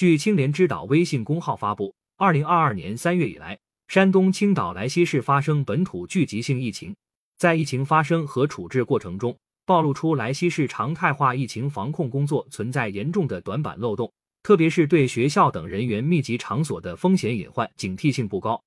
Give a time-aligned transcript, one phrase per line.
[0.00, 6.96] 据青莲之岛微信公号发布，二零二二年三月以来，山东青岛莱西市发生本土聚集性疫情，
[7.36, 9.36] 在疫情发生和处置过程中，
[9.66, 14.10] 暴露出莱西市常态化疫情防控工作存在严重的短板漏洞，
[14.42, 18.58] 特别是对学校等人员密集场所的风险隐患警惕性不高。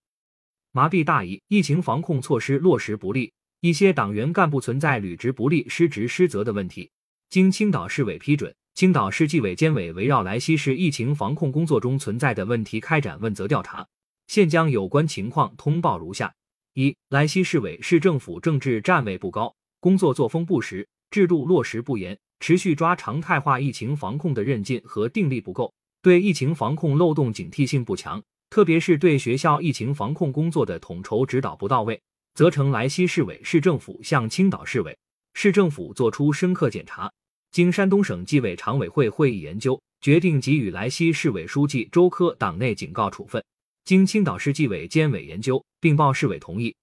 [0.72, 6.92] 麻痹大意，疫情防控措施落实不力，一些党员干部存在履职不力、失职失责的问题。
[7.32, 13.88] 经青岛市委批准，青岛市纪委监委围绕莱西市疫情防控工作中存在的问题开展问责调查，
[14.26, 16.34] 现将有关情况通报如下：
[16.73, 25.71] 一、莱西市委市政府政治站位不高，工作作风不实，制度落实不严，持续抓常态化疫情防控的韧劲和定力不够，
[26.02, 28.24] 对疫情防控漏洞警惕性不强。
[28.49, 32.02] 特别是对学校疫情防控工作的统筹指导不到位，
[32.34, 34.98] 责成莱西市委市政府向青岛市委
[35.35, 37.12] 市政府作出深刻检查。
[37.53, 43.45] 经山东省纪委常委会会议研究，决定给予莱西市委书记周科党内警告处分。
[43.85, 46.76] 经青岛市纪委监委研究，并报市委同意，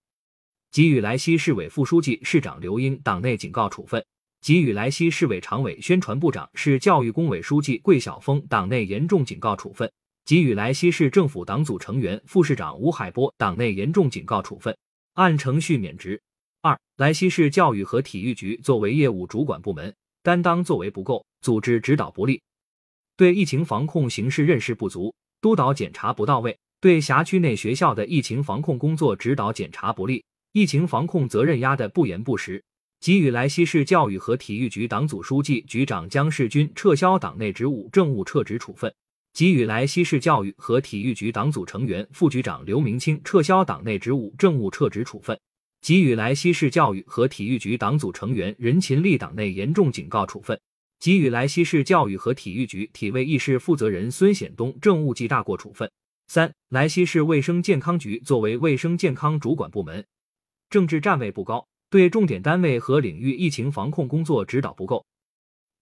[0.71, 4.05] 给予莱西市委副书记、市长刘英党内警告处分，
[4.41, 9.91] 给予莱西市委常委、宣传部长、市教育工委书记桂晓峰党内严重警告处分。
[10.25, 14.79] 给予莱西市政府党组成员、副市长吴海波党内严重警告处分，
[15.15, 16.23] 按程序免职。
[16.61, 22.43] 二、莱西市教育和体育局作为业务主管部门，担当作为不够，组织指导不力，
[23.17, 32.63] 对疫情防控形势认识不足，督导检查不到位，对辖区内学校的疫情防控工作指导检查不力，疫情防控责任压得不严不实。
[33.01, 38.95] 给予莱西市教育和体育局党组书记、局长姜世军撤销党内职务，政务撤职处分。
[39.33, 45.35] 给予莱西市教育和体育局党组成员、副局长刘明清撤销党内职务，政务撤职处分；
[45.83, 50.55] 给予莱西市教育和体育局党组成员任勤力党内严重警告处分；
[51.01, 55.91] 给予莱西市教育和体育局体卫艺事负责人孙显东政务记大过处分。
[56.27, 60.05] 三、莱西市卫生健康局作为卫生健康主管部门，
[60.69, 65.05] 政治站位不高，对重点单位和领域疫情防控工作指导不够，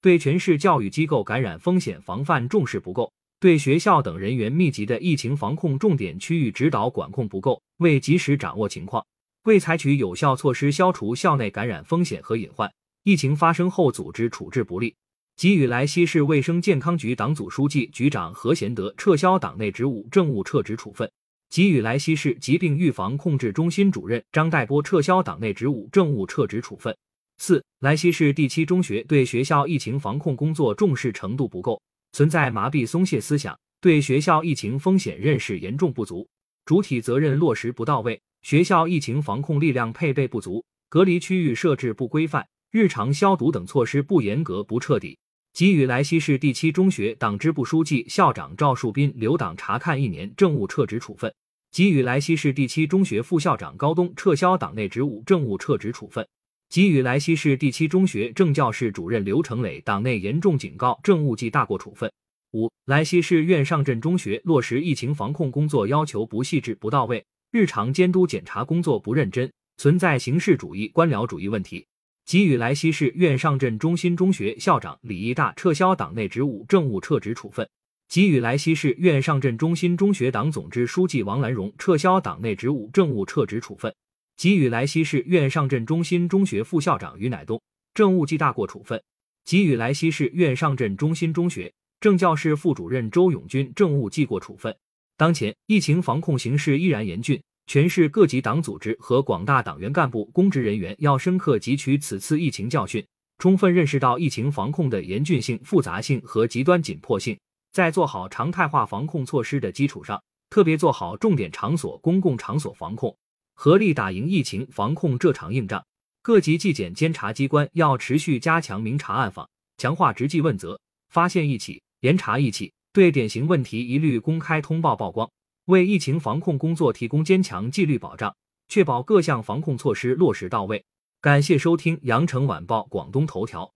[0.00, 3.12] 对全市教育机构感染风险防范重视不够。
[3.40, 9.04] 对学校等人员密集的疫情防控重点区域指导管控不够，未及时掌握情况，
[9.48, 12.70] 未采取有效措施消除校内感染风险和隐患，
[13.04, 14.94] 疫情发生后组织处置不力，
[15.38, 21.08] 给予莱西市卫生健康局党组书记、局长何贤德撤销党内职务，政务撤职处分；
[21.48, 26.94] 给予莱西市疾病预防控制中心主任张代波撤销党内职务，政务撤职处分。
[27.38, 31.80] 四、莱西市第七中学对学校疫情防控工作重视程度不够。
[32.12, 36.28] 存在麻痹松懈思想，对学校疫情风险认识严重不足，
[36.66, 45.18] 主体责任落实不到位，学校疫情防控力量配备不足，隔离区域设置不规范，日常消毒等措施不严格不彻底，
[45.52, 51.30] 给予莱西市第七中学党支部书记、校长赵树斌留党察看一年，政务撤职处分；
[51.70, 56.26] 给予莱西市第七中学副校长高东撤销党内职务，政务撤职处分。
[56.70, 62.10] 给予莱西市第七中学政教室主任刘成磊党内严重警告，政务记大过处分。
[62.54, 71.86] 五、莱西市苑上镇中学落实疫情防控工作要求不细致不到位，日常监督检查工作不认真，存在形式主义、官僚主义问题。
[72.26, 77.66] 给予莱西市苑上镇中心中学校长李义大撤销党内职务，政务撤职处分。
[78.06, 83.94] 给予莱西市苑上镇中心中学党总支书记王兰荣撤销党内职务，政务撤职处分。
[84.36, 87.58] 给予莱西市苑上镇中心中学副校长于乃东
[87.94, 89.00] 政务记大过处分；
[89.46, 94.76] 给予莱西市苑上镇中心中学政教室副主任周永军政务记过处分。
[95.18, 103.04] 当前疫情防控形势依然严峻，全市各级党组织和广大党员干部、公职人员要深刻汲取此次疫情教训，
[103.38, 107.36] 充分认识到疫情防控的严峻性、复杂性和极端紧迫性，
[107.72, 113.12] 在做好常态化防控措施的基础上，特别做好重点场所、公共场所防控。
[113.54, 115.84] 合力打赢疫情防控这场硬仗，
[116.22, 125.30] 各级纪检监察机关要持续加强明察暗访，强化执纪问责，发现一起严查一起，对典型问题一律公开通报曝光，
[125.66, 128.34] 为疫情防控工作提供坚强纪律保障，
[128.68, 130.84] 确保各项防控措施落实到位。
[131.20, 133.70] 感谢收听羊城晚报广东头条。